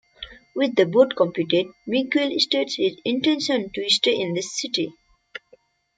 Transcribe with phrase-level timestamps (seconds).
[0.55, 4.93] With the boat completed, Miguel states his intention to stay in the city.